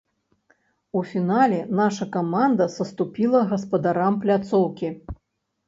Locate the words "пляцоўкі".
4.27-4.95